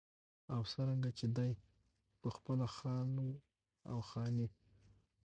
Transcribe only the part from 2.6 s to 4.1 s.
خان و او